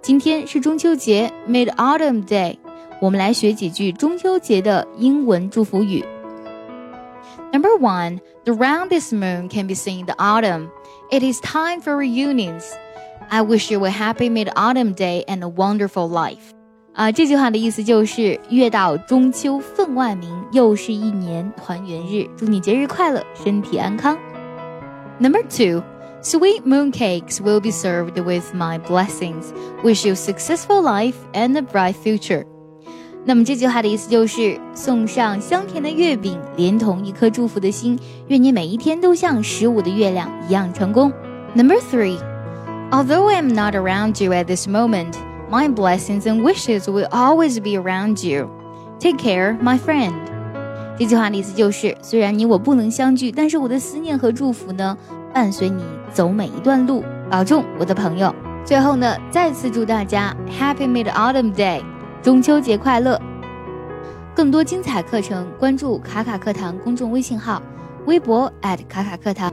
[0.00, 2.56] 今天是中秋节，Mid Autumn Day，
[3.00, 6.04] 我们来学几句中秋节的英文祝福语。
[7.52, 10.68] Number one, the roundest moon can be seen in the autumn.
[11.10, 12.64] It is time for reunions.
[13.28, 16.52] I wish you a happy Mid Autumn Day and a wonderful life.
[16.94, 24.18] 啊，这句话的意思就是月到中秋分外明，又是一年团圆日，祝你节日快乐，身体安康。
[25.18, 25.82] Number two.
[26.22, 29.52] Sweet mooncakes will be served with my blessings.
[29.84, 32.44] Wish you successful life and a bright future.
[33.24, 41.12] 那么这句话的意思就是送上香甜的月饼，连同一颗祝福的心，愿你每一天都像十五的月亮一样成功。
[41.54, 42.18] Number three,
[42.90, 45.14] although I am not around you at this moment,
[45.50, 48.48] my blessings and wishes will always be around you.
[48.98, 50.14] Take care, my friend.
[50.98, 54.96] 这句话的意思就是，虽然你我不能相聚，但是我的思念和祝福呢，
[55.33, 58.33] 伴随你走每一段路，保重，我的朋友。
[58.63, 61.83] 最后呢，再次祝大家 Happy Mid Autumn Day，
[62.21, 63.19] 中秋节快乐！
[64.35, 67.61] 更多精彩课程，关注卡卡课堂公众微信号，
[68.05, 69.51] 微博卡卡课堂。